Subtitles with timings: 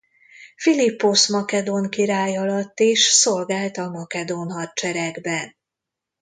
[0.55, 5.55] Philipposz makedón király alatt is szolgált a makedón hadseregben.